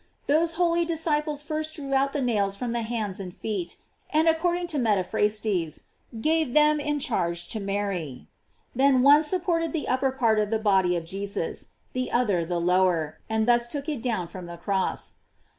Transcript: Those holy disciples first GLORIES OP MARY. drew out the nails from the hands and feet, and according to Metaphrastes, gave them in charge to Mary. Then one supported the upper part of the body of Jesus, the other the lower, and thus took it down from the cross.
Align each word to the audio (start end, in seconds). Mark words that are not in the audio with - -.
Those 0.25 0.53
holy 0.53 0.83
disciples 0.83 1.43
first 1.43 1.75
GLORIES 1.75 1.77
OP 1.77 1.85
MARY. 1.85 1.93
drew 1.93 2.05
out 2.05 2.13
the 2.13 2.21
nails 2.23 2.55
from 2.55 2.71
the 2.71 2.81
hands 2.81 3.19
and 3.19 3.31
feet, 3.31 3.77
and 4.09 4.27
according 4.27 4.65
to 4.73 4.79
Metaphrastes, 4.79 5.83
gave 6.19 6.53
them 6.55 6.79
in 6.79 6.99
charge 6.99 7.47
to 7.49 7.59
Mary. 7.59 8.27
Then 8.75 9.03
one 9.03 9.21
supported 9.21 9.73
the 9.73 9.87
upper 9.87 10.09
part 10.11 10.39
of 10.39 10.49
the 10.49 10.57
body 10.57 10.95
of 10.95 11.05
Jesus, 11.05 11.67
the 11.93 12.11
other 12.11 12.43
the 12.43 12.57
lower, 12.59 13.19
and 13.29 13.47
thus 13.47 13.67
took 13.67 13.87
it 13.87 14.01
down 14.01 14.27
from 14.27 14.47
the 14.47 14.57
cross. 14.57 15.17